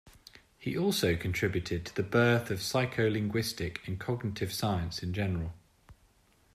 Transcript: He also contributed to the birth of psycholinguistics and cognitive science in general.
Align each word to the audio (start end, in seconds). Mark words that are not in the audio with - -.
He 0.57 0.75
also 0.75 1.15
contributed 1.15 1.85
to 1.85 1.95
the 1.95 2.01
birth 2.01 2.49
of 2.49 2.57
psycholinguistics 2.57 3.87
and 3.87 3.99
cognitive 3.99 4.51
science 4.51 5.03
in 5.03 5.13
general. 5.13 5.53